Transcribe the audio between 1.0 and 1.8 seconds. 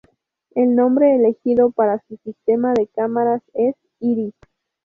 elegido